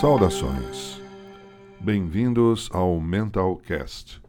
Saudações. 0.00 1.02
Bem-vindos 1.80 2.70
ao 2.72 3.00
Mental 3.00 3.56
Cast. 3.56 4.22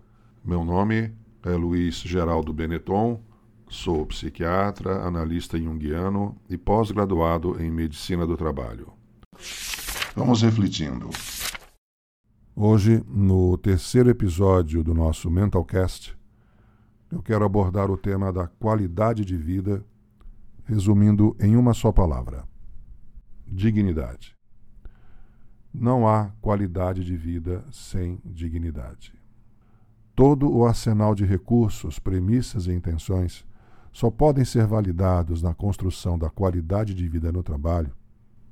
Meu 0.43 0.65
nome 0.65 1.13
é 1.43 1.51
Luiz 1.51 1.97
Geraldo 1.97 2.51
Benetton, 2.51 3.21
sou 3.69 4.03
psiquiatra, 4.07 5.03
analista 5.03 5.59
junguiano 5.59 6.35
e 6.49 6.57
pós-graduado 6.57 7.61
em 7.61 7.69
medicina 7.69 8.25
do 8.25 8.35
trabalho. 8.35 8.91
Vamos 10.15 10.41
refletindo. 10.41 11.11
Hoje, 12.55 13.03
no 13.07 13.55
terceiro 13.55 14.09
episódio 14.09 14.83
do 14.83 14.95
nosso 14.95 15.29
Mental 15.29 15.63
Cast, 15.63 16.17
eu 17.11 17.21
quero 17.21 17.45
abordar 17.45 17.91
o 17.91 17.97
tema 17.97 18.33
da 18.33 18.47
qualidade 18.47 19.23
de 19.23 19.37
vida, 19.37 19.85
resumindo 20.65 21.37
em 21.39 21.55
uma 21.55 21.75
só 21.75 21.91
palavra: 21.91 22.43
dignidade. 23.45 24.38
Não 25.73 26.07
há 26.07 26.31
qualidade 26.41 27.03
de 27.03 27.15
vida 27.15 27.63
sem 27.71 28.19
dignidade. 28.25 29.13
Todo 30.15 30.51
o 30.51 30.65
arsenal 30.65 31.15
de 31.15 31.25
recursos, 31.25 31.99
premissas 31.99 32.67
e 32.67 32.71
intenções 32.71 33.45
só 33.91 34.09
podem 34.09 34.43
ser 34.43 34.65
validados 34.65 35.41
na 35.41 35.53
construção 35.53 36.17
da 36.17 36.29
qualidade 36.29 36.93
de 36.93 37.07
vida 37.07 37.31
no 37.31 37.43
trabalho 37.43 37.93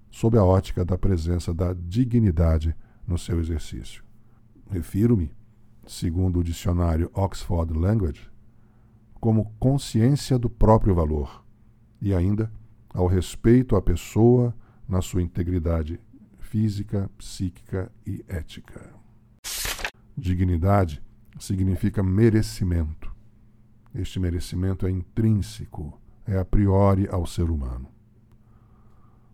sob 0.09 0.37
a 0.37 0.43
ótica 0.43 0.83
da 0.83 0.97
presença 0.97 1.53
da 1.53 1.73
dignidade 1.73 2.75
no 3.05 3.17
seu 3.17 3.39
exercício. 3.39 4.03
Refiro-me, 4.69 5.31
segundo 5.85 6.39
o 6.39 6.43
dicionário 6.43 7.09
Oxford 7.13 7.73
Language, 7.73 8.29
como 9.19 9.53
consciência 9.59 10.37
do 10.37 10.49
próprio 10.49 10.93
valor 10.93 11.43
e 12.01 12.13
ainda 12.13 12.51
ao 12.93 13.07
respeito 13.07 13.75
à 13.75 13.81
pessoa 13.81 14.55
na 14.87 15.01
sua 15.01 15.21
integridade 15.21 15.99
física, 16.47 17.09
psíquica 17.17 17.91
e 18.05 18.23
ética. 18.27 18.89
Dignidade 20.17 21.03
significa 21.37 22.01
merecimento. 22.01 23.13
Este 23.93 24.19
merecimento 24.19 24.87
é 24.87 24.89
intrínseco, 24.89 25.99
é 26.25 26.37
a 26.37 26.45
priori 26.45 27.07
ao 27.09 27.25
ser 27.25 27.49
humano. 27.49 27.89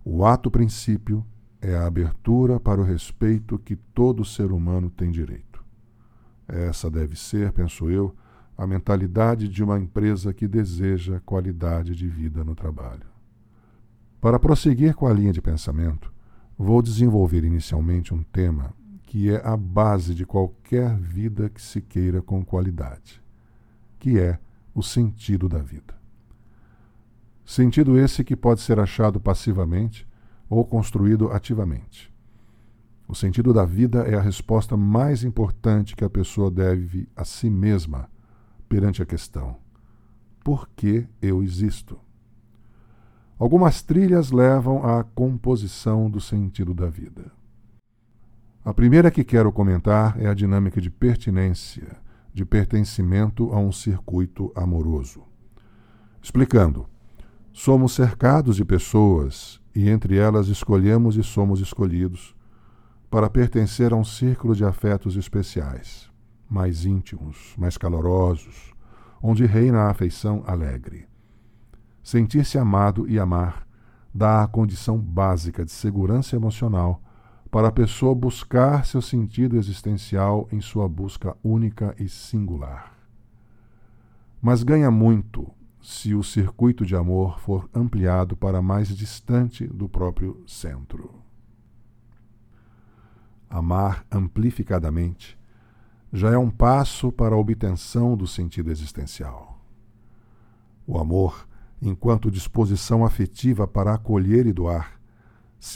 O 0.03 0.25
ato 0.25 0.49
princípio 0.49 1.25
é 1.61 1.75
a 1.75 1.85
abertura 1.85 2.59
para 2.59 2.81
o 2.81 2.83
respeito 2.83 3.59
que 3.59 3.75
todo 3.75 4.25
ser 4.25 4.51
humano 4.51 4.89
tem 4.89 5.11
direito. 5.11 5.63
Essa 6.47 6.89
deve 6.89 7.16
ser, 7.16 7.51
penso 7.53 7.89
eu, 7.89 8.13
a 8.57 8.67
mentalidade 8.67 9.47
de 9.47 9.63
uma 9.63 9.79
empresa 9.79 10.33
que 10.33 10.47
deseja 10.47 11.21
qualidade 11.21 11.95
de 11.95 12.07
vida 12.07 12.43
no 12.43 12.55
trabalho. 12.55 13.05
Para 14.19 14.39
prosseguir 14.39 14.93
com 14.93 15.07
a 15.07 15.13
linha 15.13 15.31
de 15.31 15.41
pensamento, 15.41 16.12
Vou 16.57 16.81
desenvolver 16.81 17.43
inicialmente 17.43 18.13
um 18.13 18.21
tema 18.23 18.73
que 19.03 19.29
é 19.29 19.45
a 19.45 19.57
base 19.57 20.13
de 20.13 20.25
qualquer 20.25 20.97
vida 20.97 21.49
que 21.49 21.61
se 21.61 21.81
queira 21.81 22.21
com 22.21 22.43
qualidade, 22.43 23.21
que 23.99 24.19
é 24.19 24.39
o 24.73 24.81
sentido 24.81 25.49
da 25.49 25.59
vida. 25.59 25.93
Sentido 27.45 27.97
esse 27.97 28.23
que 28.23 28.35
pode 28.35 28.61
ser 28.61 28.79
achado 28.79 29.19
passivamente 29.19 30.07
ou 30.49 30.65
construído 30.65 31.31
ativamente. 31.31 32.13
O 33.07 33.13
sentido 33.13 33.53
da 33.53 33.65
vida 33.65 34.03
é 34.03 34.15
a 34.15 34.21
resposta 34.21 34.77
mais 34.77 35.23
importante 35.23 35.95
que 35.95 36.05
a 36.05 36.09
pessoa 36.09 36.49
deve 36.49 37.07
a 37.15 37.25
si 37.25 37.49
mesma 37.49 38.09
perante 38.69 39.01
a 39.01 39.05
questão: 39.05 39.57
por 40.43 40.69
que 40.69 41.07
eu 41.21 41.43
existo? 41.43 41.99
Algumas 43.39 43.81
trilhas 43.81 44.31
levam 44.31 44.85
à 44.85 45.03
composição 45.03 46.09
do 46.09 46.21
sentido 46.21 46.73
da 46.73 46.87
vida. 46.87 47.31
A 48.63 48.73
primeira 48.73 49.11
que 49.11 49.23
quero 49.23 49.51
comentar 49.51 50.19
é 50.21 50.27
a 50.27 50.33
dinâmica 50.33 50.79
de 50.79 50.89
pertinência, 50.89 51.97
de 52.33 52.45
pertencimento 52.45 53.51
a 53.51 53.59
um 53.59 53.72
circuito 53.72 54.51
amoroso. 54.55 55.23
Explicando, 56.22 56.88
somos 57.51 57.93
cercados 57.93 58.55
de 58.55 58.63
pessoas 58.63 59.59
e 59.75 59.89
entre 59.89 60.17
elas 60.17 60.47
escolhemos 60.47 61.17
e 61.17 61.23
somos 61.23 61.59
escolhidos 61.59 62.35
para 63.09 63.29
pertencer 63.29 63.91
a 63.93 63.95
um 63.95 64.03
círculo 64.03 64.55
de 64.55 64.63
afetos 64.63 65.17
especiais, 65.17 66.09
mais 66.49 66.85
íntimos, 66.85 67.53
mais 67.57 67.77
calorosos, 67.77 68.73
onde 69.22 69.45
reina 69.45 69.81
a 69.81 69.89
afeição 69.89 70.43
alegre. 70.47 71.12
Sentir-se 72.03 72.58
amado 72.58 73.09
e 73.09 73.18
amar 73.18 73.66
dá 74.14 74.44
a 74.44 74.47
condição 74.47 75.00
básica 75.00 75.64
de 75.64 75.72
segurança 75.72 76.36
emocional 76.36 77.02
para 77.50 77.69
a 77.69 77.72
pessoa 77.72 78.14
buscar 78.14 78.86
seu 78.86 79.02
sentido 79.02 79.56
existencial 79.58 80.47
em 80.52 80.59
sua 80.59 80.88
busca 80.90 81.36
única 81.44 81.96
e 81.97 82.09
singular. 82.09 82.94
Mas 84.41 84.64
ganha 84.64 84.91
muito 84.91 85.50
se 85.81 86.14
o 86.14 86.24
circuito 86.24 86.86
de 86.86 86.96
amor 86.96 87.40
for 87.40 87.69
ampliado 87.74 88.35
para 88.35 88.62
mais 88.62 88.90
distante 88.90 89.66
do 89.66 89.88
próprio 89.88 90.44
centro. 90.46 91.14
Amar 93.50 94.06
amplificadamente 94.12 95.38
já 96.12 96.31
é 96.31 96.38
um 96.38 96.50
passo 96.50 97.12
para 97.12 97.35
a 97.35 97.38
obtenção 97.38 98.18
do 98.18 98.28
sentido 98.28 98.70
existencial. 98.72 99.59
O 100.85 100.97
amor 100.97 101.47
enquanto 101.85 102.31
disposição 102.31 103.05
afetiva 103.05 103.67
para 103.67 103.94
acolher 103.94 104.47
e 104.47 104.53
doar, 104.53 104.99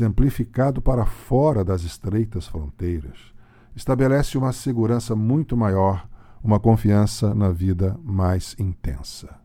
amplificado 0.05 0.81
para 0.81 1.05
fora 1.05 1.65
das 1.65 1.83
estreitas 1.83 2.47
fronteiras, 2.47 3.33
estabelece 3.75 4.37
uma 4.37 4.53
segurança 4.53 5.15
muito 5.15 5.57
maior, 5.57 6.07
uma 6.41 6.59
confiança 6.61 7.35
na 7.35 7.51
vida 7.51 7.99
mais 8.01 8.55
intensa. 8.57 9.37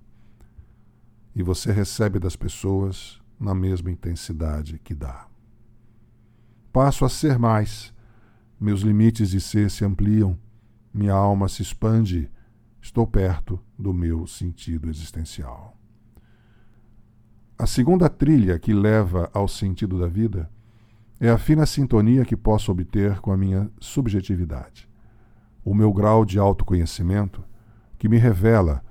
E 1.34 1.42
você 1.42 1.72
recebe 1.72 2.20
das 2.20 2.36
pessoas 2.36 3.20
na 3.40 3.54
mesma 3.54 3.90
intensidade 3.90 4.78
que 4.78 4.94
dá. 4.94 5.26
Passo 6.72 7.04
a 7.04 7.08
ser 7.08 7.38
mais, 7.38 7.92
meus 8.60 8.82
limites 8.82 9.30
de 9.30 9.40
ser 9.40 9.68
se 9.68 9.84
ampliam, 9.84 10.38
minha 10.94 11.12
alma 11.12 11.48
se 11.48 11.60
expande, 11.60 12.30
estou 12.80 13.04
perto 13.06 13.58
do 13.76 13.92
meu 13.92 14.26
sentido 14.28 14.88
existencial. 14.88 15.81
A 17.62 17.66
segunda 17.66 18.08
trilha 18.08 18.58
que 18.58 18.74
leva 18.74 19.30
ao 19.32 19.46
sentido 19.46 19.96
da 19.96 20.08
vida 20.08 20.50
é 21.20 21.30
a 21.30 21.38
fina 21.38 21.64
sintonia 21.64 22.24
que 22.24 22.36
posso 22.36 22.72
obter 22.72 23.20
com 23.20 23.30
a 23.30 23.36
minha 23.36 23.70
subjetividade, 23.78 24.88
o 25.64 25.72
meu 25.72 25.92
grau 25.92 26.24
de 26.24 26.40
autoconhecimento 26.40 27.44
que 27.96 28.08
me 28.08 28.18
revela 28.18 28.82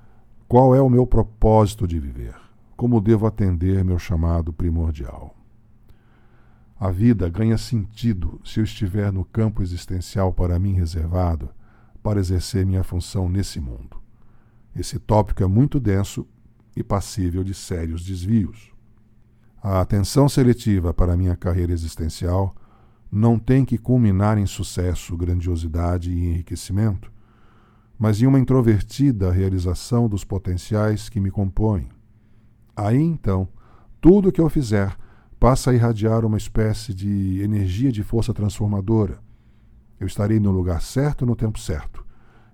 qual 0.48 0.74
é 0.74 0.80
o 0.80 0.88
meu 0.88 1.06
propósito 1.06 1.86
de 1.86 2.00
viver, 2.00 2.34
como 2.74 2.98
devo 2.98 3.26
atender 3.26 3.84
meu 3.84 3.98
chamado 3.98 4.54
primordial. 4.54 5.36
A 6.80 6.90
vida 6.90 7.28
ganha 7.28 7.58
sentido 7.58 8.40
se 8.42 8.58
eu 8.58 8.64
estiver 8.64 9.12
no 9.12 9.22
campo 9.22 9.60
existencial 9.60 10.32
para 10.32 10.58
mim 10.58 10.72
reservado 10.72 11.50
para 12.02 12.20
exercer 12.20 12.64
minha 12.64 12.82
função 12.82 13.28
nesse 13.28 13.60
mundo. 13.60 14.00
Esse 14.74 14.98
tópico 14.98 15.42
é 15.42 15.46
muito 15.46 15.78
denso 15.78 16.26
e 16.76 16.82
passível 16.82 17.44
de 17.44 17.54
sérios 17.54 18.04
desvios. 18.04 18.72
A 19.62 19.80
atenção 19.80 20.28
seletiva 20.28 20.92
para 20.92 21.16
minha 21.16 21.36
carreira 21.36 21.72
existencial 21.72 22.54
não 23.10 23.38
tem 23.38 23.64
que 23.64 23.78
culminar 23.78 24.38
em 24.38 24.46
sucesso, 24.46 25.16
grandiosidade 25.16 26.10
e 26.10 26.18
enriquecimento, 26.18 27.12
mas 27.98 28.20
em 28.20 28.26
uma 28.26 28.40
introvertida 28.40 29.30
realização 29.30 30.08
dos 30.08 30.24
potenciais 30.24 31.08
que 31.08 31.20
me 31.20 31.30
compõem. 31.30 31.88
Aí 32.74 33.00
então, 33.00 33.46
tudo 34.00 34.30
o 34.30 34.32
que 34.32 34.40
eu 34.40 34.48
fizer 34.48 34.96
passa 35.38 35.70
a 35.70 35.74
irradiar 35.74 36.24
uma 36.24 36.38
espécie 36.38 36.94
de 36.94 37.40
energia 37.42 37.92
de 37.92 38.02
força 38.02 38.32
transformadora. 38.32 39.20
Eu 40.00 40.06
estarei 40.06 40.40
no 40.40 40.50
lugar 40.50 40.80
certo 40.82 41.26
no 41.26 41.36
tempo 41.36 41.60
certo, 41.60 42.04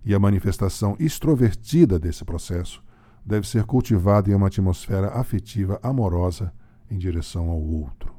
e 0.05 0.15
a 0.15 0.19
manifestação 0.19 0.97
extrovertida 0.99 1.99
desse 1.99 2.25
processo 2.25 2.83
deve 3.29 3.47
ser 3.47 3.65
cultivada 3.65 4.31
em 4.31 4.35
uma 4.35 4.47
atmosfera 4.47 5.09
afetiva 5.09 5.79
amorosa 5.83 6.51
em 6.91 6.97
direção 6.97 7.51
ao 7.51 7.61
outro. 7.61 8.15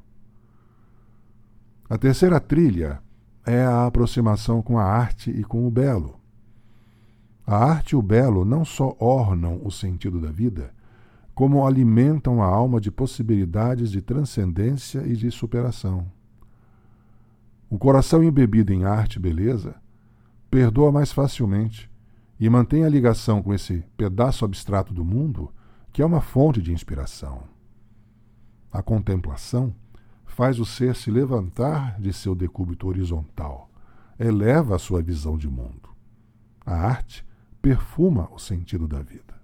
A 1.89 1.97
terceira 1.97 2.39
trilha 2.39 3.01
é 3.44 3.63
a 3.63 3.88
aproximação 3.88 4.61
com 4.61 4.77
a 4.77 4.83
arte 4.83 5.31
e 5.31 5.44
com 5.44 5.65
o 5.65 5.71
belo. 5.71 6.19
A 7.45 7.57
arte 7.57 7.94
e 7.94 7.95
o 7.95 8.03
belo 8.03 8.45
não 8.45 8.63
só 8.63 8.95
ornam 9.00 9.59
o 9.63 9.71
sentido 9.71 10.21
da 10.21 10.31
vida, 10.31 10.71
como 11.33 11.65
alimentam 11.65 12.44
a 12.44 12.45
alma 12.45 12.79
de 12.79 12.91
possibilidades 12.91 13.89
de 13.89 14.03
transcendência 14.03 15.01
e 15.07 15.15
de 15.15 15.31
superação. 15.31 16.05
O 17.67 17.79
coração 17.79 18.23
embebido 18.23 18.71
em 18.71 18.85
arte 18.85 19.15
e 19.15 19.19
beleza 19.19 19.75
perdoa 20.51 20.91
mais 20.91 21.12
facilmente 21.12 21.89
e 22.39 22.50
mantém 22.50 22.86
a 22.86 22.89
ligação 22.89 23.44
com 23.44 23.53
esse 23.53 23.83
pedaço 23.97 24.45
abstrato 24.45 24.94
do 24.94 25.03
mundo 25.03 25.51
que 25.91 26.01
é 26.01 26.06
uma 26.06 26.21
fonte 26.21 26.62
de 26.62 26.71
inspiração. 26.71 27.44
A 28.71 28.81
contemplação 28.81 29.74
faz 30.25 30.59
o 30.59 30.65
ser 30.65 30.95
se 30.95 31.12
levantar 31.12 32.00
de 32.00 32.13
seu 32.13 32.36
decúbito 32.36 32.88
horizontal, 32.88 33.69
eleva 34.18 34.75
a 34.75 34.80
sua 34.80 35.01
visão 35.01 35.38
de 35.38 35.50
mundo. 35.50 35.89
A 36.65 36.75
arte 36.75 37.25
perfuma 37.62 38.30
o 38.31 38.39
sentido 38.39 38.88
da 38.88 39.01
vida. 39.01 39.38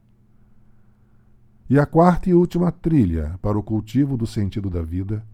E 1.68 1.80
a 1.80 1.86
quarta 1.86 2.30
e 2.30 2.34
última 2.34 2.72
trilha 2.72 3.40
para 3.42 3.58
o 3.58 3.64
cultivo 3.64 4.16
do 4.16 4.28
sentido 4.28 4.70
da 4.70 4.84
vida 4.84 5.26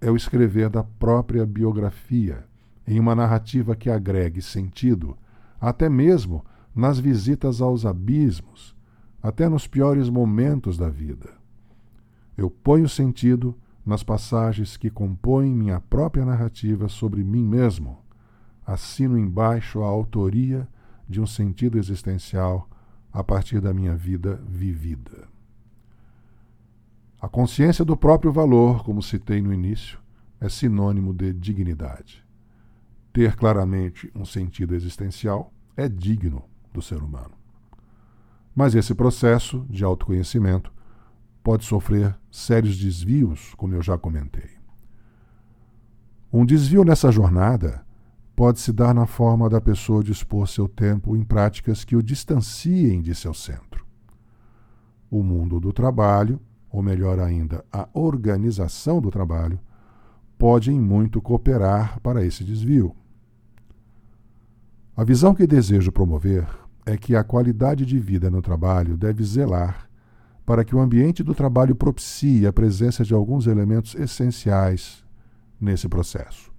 é 0.00 0.10
o 0.10 0.16
escrever 0.16 0.68
da 0.68 0.82
própria 0.82 1.46
biografia, 1.46 2.44
em 2.86 2.98
uma 2.98 3.14
narrativa 3.14 3.76
que 3.76 3.88
agregue 3.88 4.42
sentido, 4.42 5.16
até 5.60 5.88
mesmo 5.88 6.44
nas 6.74 6.98
visitas 6.98 7.60
aos 7.60 7.84
abismos, 7.84 8.74
até 9.22 9.48
nos 9.48 9.66
piores 9.66 10.08
momentos 10.08 10.76
da 10.76 10.88
vida. 10.88 11.30
Eu 12.36 12.50
ponho 12.50 12.88
sentido 12.88 13.56
nas 13.84 14.02
passagens 14.02 14.76
que 14.76 14.90
compõem 14.90 15.54
minha 15.54 15.80
própria 15.80 16.24
narrativa 16.24 16.88
sobre 16.88 17.22
mim 17.22 17.44
mesmo. 17.44 17.98
Assino 18.66 19.18
embaixo 19.18 19.82
a 19.82 19.86
autoria 19.86 20.66
de 21.08 21.20
um 21.20 21.26
sentido 21.26 21.78
existencial 21.78 22.68
a 23.12 23.22
partir 23.22 23.60
da 23.60 23.74
minha 23.74 23.94
vida 23.94 24.42
vivida. 24.48 25.28
A 27.20 27.28
consciência 27.28 27.84
do 27.84 27.96
próprio 27.96 28.32
valor, 28.32 28.82
como 28.82 29.02
citei 29.02 29.42
no 29.42 29.52
início, 29.52 29.98
é 30.40 30.48
sinônimo 30.48 31.12
de 31.12 31.32
dignidade. 31.32 32.24
Ter 33.12 33.36
claramente 33.36 34.10
um 34.14 34.24
sentido 34.24 34.74
existencial 34.74 35.52
é 35.76 35.88
digno 35.88 36.44
do 36.72 36.82
ser 36.82 37.02
humano. 37.02 37.32
Mas 38.54 38.74
esse 38.74 38.94
processo 38.94 39.66
de 39.68 39.84
autoconhecimento 39.84 40.72
pode 41.42 41.64
sofrer 41.64 42.16
sérios 42.30 42.78
desvios, 42.78 43.54
como 43.56 43.74
eu 43.74 43.82
já 43.82 43.98
comentei. 43.98 44.50
Um 46.32 46.44
desvio 46.44 46.84
nessa 46.84 47.10
jornada 47.10 47.84
pode 48.34 48.60
se 48.60 48.72
dar 48.72 48.94
na 48.94 49.06
forma 49.06 49.48
da 49.48 49.60
pessoa 49.60 50.02
dispor 50.02 50.48
seu 50.48 50.68
tempo 50.68 51.16
em 51.16 51.22
práticas 51.22 51.84
que 51.84 51.96
o 51.96 52.02
distanciem 52.02 53.02
de 53.02 53.14
seu 53.14 53.34
centro. 53.34 53.84
O 55.10 55.22
mundo 55.22 55.60
do 55.60 55.72
trabalho 55.72 56.40
ou 56.72 56.82
melhor 56.82 57.20
ainda, 57.20 57.62
a 57.70 57.86
organização 57.92 59.00
do 59.00 59.10
trabalho, 59.10 59.60
pode 60.38 60.72
em 60.72 60.80
muito 60.80 61.20
cooperar 61.20 62.00
para 62.00 62.24
esse 62.24 62.42
desvio. 62.42 62.96
A 64.96 65.04
visão 65.04 65.34
que 65.34 65.46
desejo 65.46 65.92
promover 65.92 66.48
é 66.84 66.96
que 66.96 67.14
a 67.14 67.24
qualidade 67.24 67.86
de 67.86 67.98
vida 67.98 68.30
no 68.30 68.42
trabalho 68.42 68.96
deve 68.96 69.22
zelar 69.24 69.88
para 70.44 70.64
que 70.64 70.74
o 70.74 70.80
ambiente 70.80 71.22
do 71.22 71.34
trabalho 71.34 71.74
propicie 71.74 72.46
a 72.46 72.52
presença 72.52 73.04
de 73.04 73.14
alguns 73.14 73.46
elementos 73.46 73.94
essenciais 73.94 75.04
nesse 75.60 75.88
processo. 75.88 76.52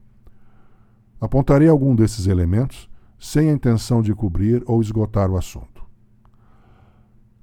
Apontarei 1.19 1.67
algum 1.67 1.95
desses 1.95 2.27
elementos 2.27 2.89
sem 3.19 3.49
a 3.49 3.53
intenção 3.53 4.01
de 4.01 4.13
cobrir 4.13 4.63
ou 4.65 4.81
esgotar 4.81 5.29
o 5.29 5.37
assunto. 5.37 5.83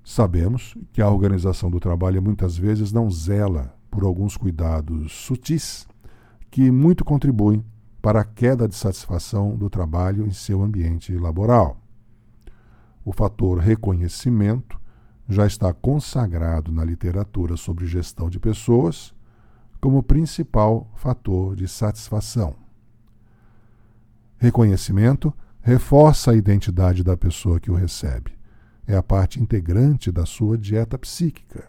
Sabemos 0.04 0.76
que 0.92 1.00
a 1.00 1.08
organização 1.08 1.70
do 1.70 1.78
trabalho 1.78 2.22
muitas 2.22 2.56
vezes 2.56 2.92
não 2.92 3.10
zela 3.10 3.74
por 3.90 4.02
alguns 4.02 4.36
cuidados 4.36 5.12
sutis 5.12 5.86
que 6.50 6.70
muito 6.70 7.04
contribuem 7.04 7.64
para 8.02 8.20
a 8.20 8.24
queda 8.24 8.66
de 8.66 8.74
satisfação 8.74 9.56
do 9.56 9.70
trabalho 9.70 10.26
em 10.26 10.32
seu 10.32 10.62
ambiente 10.62 11.16
laboral. 11.16 11.79
O 13.04 13.12
fator 13.12 13.58
reconhecimento 13.58 14.80
já 15.28 15.46
está 15.46 15.72
consagrado 15.72 16.72
na 16.72 16.84
literatura 16.84 17.56
sobre 17.56 17.86
gestão 17.86 18.28
de 18.28 18.38
pessoas 18.38 19.14
como 19.80 20.02
principal 20.02 20.90
fator 20.96 21.56
de 21.56 21.66
satisfação. 21.66 22.54
Reconhecimento 24.36 25.32
reforça 25.60 26.32
a 26.32 26.36
identidade 26.36 27.02
da 27.02 27.16
pessoa 27.16 27.60
que 27.60 27.70
o 27.70 27.74
recebe 27.74 28.38
é 28.86 28.96
a 28.96 29.02
parte 29.02 29.40
integrante 29.40 30.10
da 30.10 30.26
sua 30.26 30.58
dieta 30.58 30.98
psíquica. 30.98 31.68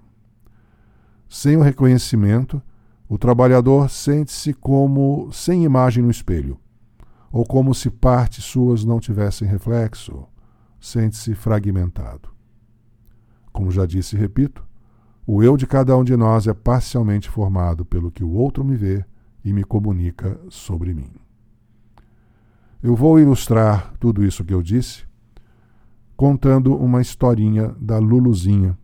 Sem 1.29 1.55
o 1.55 1.61
reconhecimento, 1.61 2.61
o 3.07 3.17
trabalhador 3.17 3.89
sente-se 3.89 4.53
como 4.53 5.31
sem 5.31 5.63
imagem 5.63 6.03
no 6.03 6.09
espelho, 6.09 6.57
ou 7.31 7.45
como 7.45 7.75
se 7.75 7.89
partes 7.89 8.43
suas 8.43 8.83
não 8.83 8.99
tivessem 8.99 9.47
reflexo, 9.47 10.25
sente-se 10.81 11.35
fragmentado. 11.35 12.29
Como 13.53 13.71
já 13.71 13.85
disse 13.85 14.15
e 14.15 14.19
repito, 14.19 14.65
o 15.25 15.43
eu 15.43 15.55
de 15.55 15.67
cada 15.67 15.95
um 15.95 16.03
de 16.03 16.17
nós 16.17 16.47
é 16.47 16.53
parcialmente 16.53 17.29
formado 17.29 17.85
pelo 17.85 18.11
que 18.11 18.23
o 18.23 18.31
outro 18.31 18.65
me 18.65 18.75
vê 18.75 19.05
e 19.45 19.53
me 19.53 19.63
comunica 19.63 20.37
sobre 20.49 20.93
mim. 20.93 21.11
Eu 22.81 22.95
vou 22.95 23.19
ilustrar 23.19 23.93
tudo 23.99 24.25
isso 24.25 24.43
que 24.43 24.53
eu 24.53 24.61
disse 24.61 25.09
contando 26.21 26.75
uma 26.75 27.01
historinha 27.01 27.75
da 27.79 27.97
Luluzinha, 27.97 28.77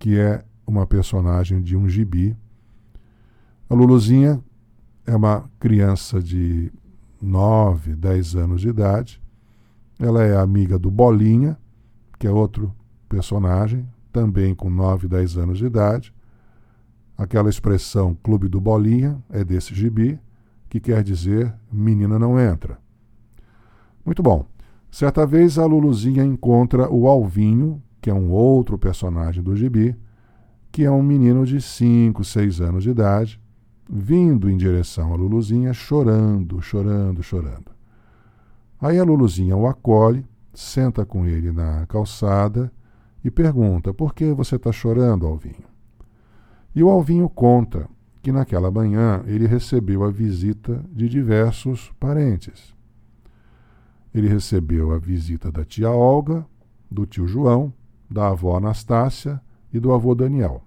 que 0.00 0.18
é 0.18 0.44
uma 0.66 0.84
personagem 0.84 1.62
de 1.62 1.76
um 1.76 1.88
gibi. 1.88 2.36
A 3.70 3.74
Luluzinha 3.74 4.42
é 5.06 5.14
uma 5.14 5.48
criança 5.60 6.20
de 6.20 6.72
9, 7.20 7.94
10 7.94 8.34
anos 8.34 8.60
de 8.60 8.68
idade. 8.68 9.21
Ela 9.98 10.24
é 10.24 10.36
amiga 10.36 10.78
do 10.78 10.90
Bolinha, 10.90 11.56
que 12.18 12.26
é 12.26 12.30
outro 12.30 12.74
personagem, 13.08 13.86
também 14.12 14.54
com 14.54 14.70
9, 14.70 15.08
10 15.08 15.36
anos 15.36 15.58
de 15.58 15.66
idade. 15.66 16.14
Aquela 17.16 17.50
expressão 17.50 18.16
Clube 18.22 18.48
do 18.48 18.60
Bolinha 18.60 19.22
é 19.30 19.44
desse 19.44 19.74
gibi, 19.74 20.18
que 20.68 20.80
quer 20.80 21.02
dizer 21.02 21.52
menina 21.70 22.18
não 22.18 22.38
entra. 22.38 22.78
Muito 24.04 24.22
bom. 24.22 24.46
Certa 24.90 25.26
vez 25.26 25.58
a 25.58 25.64
Luluzinha 25.64 26.24
encontra 26.24 26.90
o 26.92 27.08
Alvinho, 27.08 27.82
que 28.00 28.10
é 28.10 28.14
um 28.14 28.30
outro 28.30 28.76
personagem 28.76 29.42
do 29.42 29.56
gibi, 29.56 29.96
que 30.70 30.84
é 30.84 30.90
um 30.90 31.02
menino 31.02 31.46
de 31.46 31.60
5, 31.60 32.22
6 32.22 32.60
anos 32.60 32.82
de 32.82 32.90
idade, 32.90 33.40
vindo 33.88 34.50
em 34.50 34.56
direção 34.56 35.12
a 35.12 35.16
Luluzinha, 35.16 35.72
chorando, 35.72 36.60
chorando, 36.60 37.22
chorando. 37.22 37.71
Aí 38.82 38.98
a 38.98 39.04
Luluzinha 39.04 39.56
o 39.56 39.66
acolhe, 39.66 40.26
senta 40.52 41.06
com 41.06 41.24
ele 41.24 41.50
na 41.50 41.86
calçada 41.86 42.70
e 43.24 43.30
pergunta: 43.30 43.94
Por 43.94 44.12
que 44.12 44.30
você 44.32 44.56
está 44.56 44.70
chorando, 44.70 45.26
Alvinho? 45.26 45.64
E 46.74 46.82
o 46.82 46.90
Alvinho 46.90 47.30
conta 47.30 47.88
que 48.20 48.30
naquela 48.30 48.70
manhã 48.70 49.22
ele 49.26 49.46
recebeu 49.46 50.04
a 50.04 50.10
visita 50.10 50.84
de 50.92 51.08
diversos 51.08 51.90
parentes 51.98 52.74
ele 54.14 54.28
recebeu 54.28 54.92
a 54.92 54.98
visita 54.98 55.50
da 55.50 55.64
tia 55.64 55.90
Olga, 55.90 56.44
do 56.90 57.06
tio 57.06 57.26
João, 57.26 57.72
da 58.10 58.28
avó 58.28 58.56
Anastácia 58.56 59.40
e 59.72 59.80
do 59.80 59.92
avô 59.92 60.14
Daniel. 60.14 60.62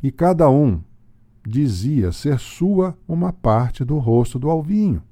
E 0.00 0.12
cada 0.12 0.48
um 0.48 0.80
dizia 1.44 2.12
ser 2.12 2.38
sua 2.38 2.96
uma 3.08 3.32
parte 3.32 3.84
do 3.84 3.98
rosto 3.98 4.38
do 4.38 4.48
alvinho. 4.48 5.02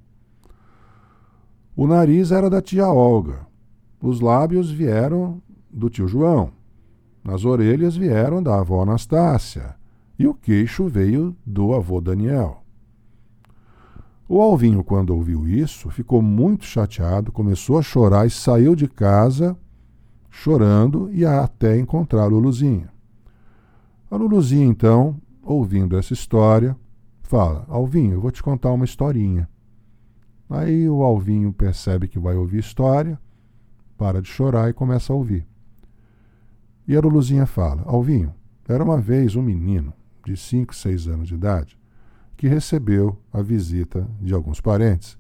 O 1.77 1.87
nariz 1.87 2.33
era 2.33 2.49
da 2.49 2.63
tia 2.63 2.89
Olga, 2.89 3.47
os 4.01 4.19
lábios 4.21 4.71
vieram 4.71 5.43
do 5.71 5.91
tio 5.91 6.09
João, 6.09 6.51
as 7.23 7.45
orelhas 7.45 7.95
vieram 7.95 8.43
da 8.43 8.59
avó 8.59 8.83
Anastácia 8.83 9.77
e 10.19 10.27
o 10.27 10.33
queixo 10.33 10.89
veio 10.89 11.37
do 11.45 11.75
avô 11.75 12.01
Daniel. 12.01 12.63
O 14.27 14.41
Alvinho, 14.41 14.83
quando 14.83 15.11
ouviu 15.11 15.47
isso, 15.47 15.91
ficou 15.91 16.23
muito 16.23 16.65
chateado, 16.65 17.31
começou 17.31 17.79
a 17.79 17.83
chorar 17.83 18.27
e 18.27 18.31
saiu 18.31 18.75
de 18.75 18.89
casa 18.89 19.55
chorando 20.31 21.11
e 21.13 21.27
até 21.27 21.79
encontrar 21.79 22.25
Luluzinha. 22.27 22.89
A 24.11 24.17
Luluzinha, 24.17 24.65
então, 24.65 25.17
ouvindo 25.43 25.99
essa 25.99 26.15
história, 26.15 26.75
fala: 27.23 27.67
Alvinho, 27.69 28.15
eu 28.15 28.21
vou 28.21 28.31
te 28.31 28.43
contar 28.43 28.73
uma 28.73 28.87
historinha. 28.87 29.47
Aí 30.49 30.89
o 30.89 31.03
Alvinho 31.03 31.53
percebe 31.53 32.09
que 32.09 32.19
vai 32.19 32.37
ouvir 32.37 32.59
história, 32.59 33.19
para 33.99 34.23
de 34.23 34.29
chorar 34.29 34.69
e 34.71 34.73
começa 34.73 35.13
a 35.13 35.17
ouvir. 35.17 35.47
E 36.87 36.97
a 36.97 37.01
Luluzinha 37.01 37.47
fala: 37.47 37.83
Alvinho, 37.87 38.33
era 38.69 38.83
uma 38.83 39.01
vez 39.01 39.35
um 39.35 39.43
menino 39.43 39.93
de 40.25 40.37
5, 40.37 40.75
6 40.75 41.09
anos 41.09 41.29
de 41.29 41.35
idade 41.35 41.79
que 42.37 42.47
recebeu 42.47 43.19
a 43.33 43.41
visita 43.41 44.07
de 44.21 44.35
alguns 44.35 44.61
parentes 44.61 45.19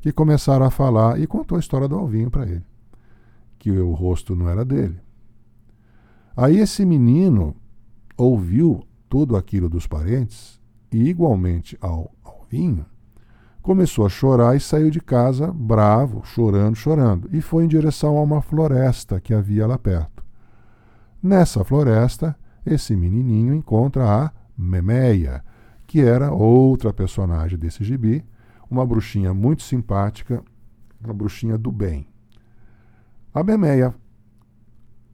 que 0.00 0.12
começaram 0.12 0.66
a 0.66 0.70
falar 0.70 1.18
e 1.18 1.26
contou 1.26 1.56
a 1.56 1.60
história 1.60 1.88
do 1.88 1.96
Alvinho 1.96 2.30
para 2.30 2.46
ele, 2.46 2.64
que 3.58 3.70
o 3.70 3.92
rosto 3.92 4.36
não 4.36 4.48
era 4.48 4.64
dele. 4.64 5.00
Aí 6.36 6.58
esse 6.58 6.84
menino 6.84 7.56
ouviu 8.16 8.86
tudo 9.08 9.36
aquilo 9.36 9.68
dos 9.68 9.86
parentes 9.86 10.60
e, 10.92 11.08
igualmente 11.08 11.76
ao 11.80 12.12
Alvinho, 12.22 12.84
começou 13.68 14.06
a 14.06 14.08
chorar 14.08 14.56
e 14.56 14.60
saiu 14.60 14.88
de 14.88 14.98
casa 14.98 15.52
bravo, 15.52 16.22
chorando, 16.24 16.74
chorando, 16.74 17.28
e 17.30 17.42
foi 17.42 17.66
em 17.66 17.68
direção 17.68 18.16
a 18.16 18.22
uma 18.22 18.40
floresta 18.40 19.20
que 19.20 19.34
havia 19.34 19.66
lá 19.66 19.76
perto. 19.76 20.24
Nessa 21.22 21.62
floresta, 21.62 22.34
esse 22.64 22.96
menininho 22.96 23.52
encontra 23.52 24.08
a 24.08 24.32
Memeia, 24.56 25.44
que 25.86 26.00
era 26.00 26.32
outra 26.32 26.94
personagem 26.94 27.58
desse 27.58 27.84
gibi, 27.84 28.24
uma 28.70 28.86
bruxinha 28.86 29.34
muito 29.34 29.62
simpática, 29.62 30.42
uma 31.04 31.12
bruxinha 31.12 31.58
do 31.58 31.70
bem. 31.70 32.08
A 33.34 33.44
Memeia, 33.44 33.94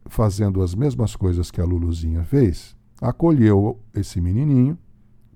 fazendo 0.07 0.63
as 0.63 0.77
mesmas 0.77 1.17
coisas 1.17 1.51
que 1.51 1.61
a 1.61 1.65
Luluzinha 1.65 2.23
fez, 2.23 2.77
acolheu 3.03 3.81
esse 3.93 4.21
menininho, 4.21 4.79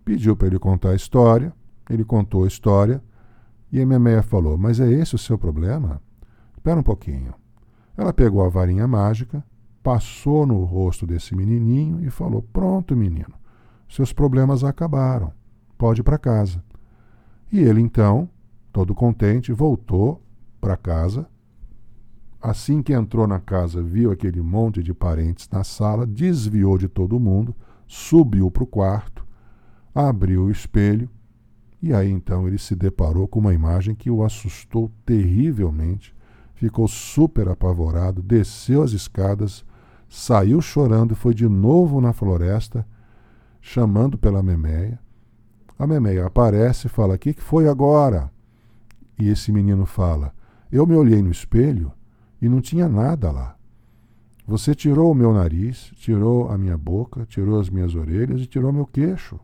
pediu 0.04 0.36
para 0.36 0.46
ele 0.46 0.58
contar 0.60 0.90
a 0.90 0.94
história, 0.94 1.52
ele 1.90 2.04
contou 2.04 2.44
a 2.44 2.46
história, 2.46 3.02
e 3.70 3.80
a 3.80 3.86
Memeia 3.86 4.22
falou: 4.22 4.56
Mas 4.56 4.80
é 4.80 4.90
esse 4.90 5.14
o 5.14 5.18
seu 5.18 5.38
problema? 5.38 6.00
Espera 6.56 6.80
um 6.80 6.82
pouquinho. 6.82 7.34
Ela 7.96 8.12
pegou 8.12 8.44
a 8.44 8.48
varinha 8.48 8.86
mágica, 8.86 9.44
passou 9.82 10.46
no 10.46 10.64
rosto 10.64 11.06
desse 11.06 11.34
menininho 11.34 12.04
e 12.04 12.10
falou: 12.10 12.42
Pronto, 12.42 12.96
menino, 12.96 13.34
seus 13.88 14.12
problemas 14.12 14.64
acabaram, 14.64 15.32
pode 15.76 16.00
ir 16.00 16.04
para 16.04 16.18
casa. 16.18 16.62
E 17.50 17.58
ele 17.60 17.80
então, 17.80 18.28
todo 18.72 18.94
contente, 18.94 19.52
voltou 19.52 20.22
para 20.60 20.76
casa. 20.76 21.26
Assim 22.40 22.82
que 22.82 22.92
entrou 22.92 23.26
na 23.26 23.40
casa, 23.40 23.82
viu 23.82 24.12
aquele 24.12 24.40
monte 24.40 24.82
de 24.82 24.94
parentes 24.94 25.48
na 25.50 25.64
sala, 25.64 26.06
desviou 26.06 26.78
de 26.78 26.86
todo 26.86 27.18
mundo, 27.18 27.54
subiu 27.86 28.50
para 28.50 28.62
o 28.62 28.66
quarto, 28.66 29.26
abriu 29.92 30.44
o 30.44 30.50
espelho 30.50 31.10
e 31.82 31.92
aí 31.92 32.10
então 32.10 32.46
ele 32.46 32.58
se 32.58 32.74
deparou 32.74 33.28
com 33.28 33.38
uma 33.38 33.54
imagem 33.54 33.94
que 33.94 34.10
o 34.10 34.24
assustou 34.24 34.90
terrivelmente 35.06 36.16
ficou 36.58 36.88
super 36.88 37.48
apavorado, 37.48 38.20
desceu 38.20 38.82
as 38.82 38.90
escadas, 38.90 39.64
saiu 40.08 40.60
chorando 40.60 41.12
e 41.12 41.16
foi 41.16 41.32
de 41.32 41.48
novo 41.48 42.00
na 42.00 42.12
floresta, 42.12 42.84
chamando 43.60 44.18
pela 44.18 44.42
Memeia. 44.42 44.98
A 45.78 45.86
Memeia 45.86 46.26
aparece 46.26 46.88
e 46.88 46.90
fala: 46.90 47.14
O 47.14 47.18
que 47.18 47.32
foi 47.34 47.68
agora? 47.68 48.30
E 49.16 49.28
esse 49.28 49.52
menino 49.52 49.86
fala: 49.86 50.34
Eu 50.70 50.84
me 50.84 50.96
olhei 50.96 51.22
no 51.22 51.30
espelho 51.30 51.92
e 52.42 52.48
não 52.48 52.60
tinha 52.60 52.88
nada 52.88 53.30
lá. 53.30 53.56
Você 54.44 54.74
tirou 54.74 55.12
o 55.12 55.14
meu 55.14 55.32
nariz, 55.32 55.92
tirou 55.96 56.50
a 56.50 56.58
minha 56.58 56.76
boca, 56.76 57.24
tirou 57.26 57.60
as 57.60 57.70
minhas 57.70 57.94
orelhas 57.94 58.40
e 58.40 58.46
tirou 58.46 58.72
meu 58.72 58.86
queixo. 58.86 59.38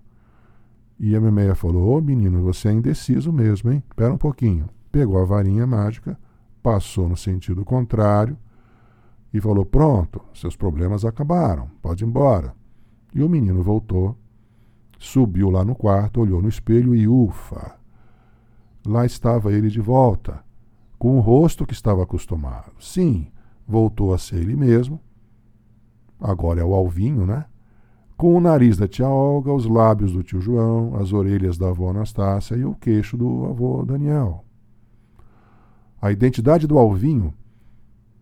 E 0.99 1.15
a 1.17 1.21
Memeia 1.21 1.55
falou: 1.55 1.89
Ô 1.89 1.99
oh, 1.99 2.01
menino, 2.01 2.43
você 2.43 2.69
é 2.69 2.73
indeciso 2.73 3.33
mesmo, 3.33 3.73
hein? 3.73 3.83
Espera 3.89 4.13
um 4.13 4.19
pouquinho. 4.19 4.69
Pegou 4.93 5.21
a 5.21 5.25
varinha 5.25 5.67
mágica, 5.67 6.19
passou 6.63 7.09
no 7.09 7.17
sentido 7.17 7.65
contrário 7.65 8.37
e 9.33 9.41
falou: 9.41 9.65
Pronto, 9.65 10.21
seus 10.33 10.57
problemas 10.57 11.05
acabaram, 11.05 11.69
pode 11.83 12.05
ir 12.05 12.07
embora. 12.07 12.55
E 13.15 13.23
o 13.23 13.29
menino 13.29 13.63
voltou, 13.63 14.17
subiu 14.99 15.51
lá 15.51 15.65
no 15.65 15.75
quarto, 15.75 16.21
olhou 16.21 16.41
no 16.41 16.49
espelho 16.49 16.95
e 16.95 17.07
ufa! 17.07 17.77
Lá 18.87 19.07
estava 19.07 19.53
ele 19.53 19.69
de 19.69 19.81
volta, 19.81 20.45
com 20.99 21.17
o 21.17 21.21
rosto 21.21 21.67
que 21.67 21.73
estava 21.73 22.03
acostumado. 22.03 22.73
Sim, 22.79 23.29
voltou 23.67 24.13
a 24.13 24.19
ser 24.19 24.37
ele 24.37 24.55
mesmo. 24.55 25.01
Agora 26.21 26.61
é 26.61 26.65
o 26.65 26.75
Alvinho, 26.75 27.27
né? 27.27 27.47
Com 28.17 28.37
o 28.37 28.41
nariz 28.41 28.77
da 28.77 28.87
tia 28.87 29.09
Olga, 29.09 29.53
os 29.53 29.67
lábios 29.67 30.13
do 30.13 30.23
tio 30.23 30.41
João, 30.41 30.97
as 30.97 31.13
orelhas 31.13 31.59
da 31.59 31.69
avó 31.69 31.91
Anastácia 31.91 32.55
e 32.55 32.65
o 32.65 32.75
queixo 32.75 33.17
do 33.17 33.47
avô 33.47 33.85
Daniel. 33.85 34.45
A 36.01 36.13
identidade 36.13 36.67
do 36.67 36.79
Alvinho 36.79 37.35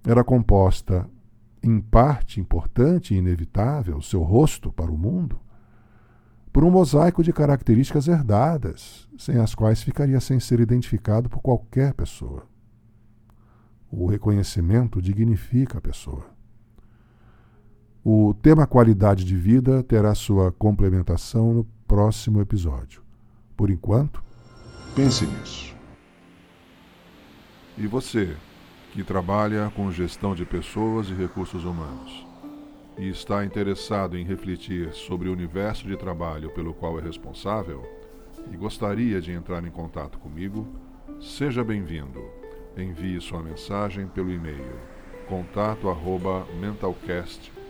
era 0.06 0.24
composta, 0.24 1.08
em 1.62 1.80
parte 1.80 2.40
importante 2.40 3.14
e 3.14 3.18
inevitável, 3.18 4.00
seu 4.00 4.22
rosto 4.22 4.72
para 4.72 4.90
o 4.90 4.96
mundo, 4.96 5.38
por 6.52 6.64
um 6.64 6.70
mosaico 6.70 7.22
de 7.22 7.32
características 7.32 8.08
herdadas, 8.08 9.08
sem 9.18 9.38
as 9.38 9.54
quais 9.54 9.82
ficaria 9.82 10.20
sem 10.20 10.40
ser 10.40 10.60
identificado 10.60 11.28
por 11.28 11.40
qualquer 11.40 11.94
pessoa. 11.94 12.46
O 13.90 14.06
reconhecimento 14.06 15.00
dignifica 15.00 15.78
a 15.78 15.80
pessoa. 15.80 16.24
O 18.04 18.34
tema 18.34 18.66
qualidade 18.66 19.24
de 19.24 19.36
vida 19.36 19.80
terá 19.80 20.12
sua 20.12 20.50
complementação 20.50 21.54
no 21.54 21.64
próximo 21.86 22.40
episódio. 22.40 23.00
Por 23.56 23.70
enquanto, 23.70 24.20
pense 24.92 25.24
nisso. 25.24 25.72
E 27.78 27.86
você, 27.86 28.36
que 28.92 29.04
trabalha 29.04 29.70
com 29.76 29.92
gestão 29.92 30.34
de 30.34 30.44
pessoas 30.44 31.10
e 31.10 31.14
recursos 31.14 31.64
humanos, 31.64 32.26
e 32.98 33.08
está 33.08 33.44
interessado 33.44 34.18
em 34.18 34.24
refletir 34.24 34.92
sobre 34.92 35.28
o 35.28 35.32
universo 35.32 35.86
de 35.86 35.96
trabalho 35.96 36.50
pelo 36.50 36.74
qual 36.74 36.98
é 36.98 37.02
responsável, 37.02 37.88
e 38.50 38.56
gostaria 38.56 39.20
de 39.20 39.30
entrar 39.30 39.64
em 39.64 39.70
contato 39.70 40.18
comigo, 40.18 40.66
seja 41.20 41.62
bem-vindo. 41.62 42.20
Envie 42.76 43.20
sua 43.20 43.44
mensagem 43.44 44.08
pelo 44.08 44.32
e-mail 44.32 44.74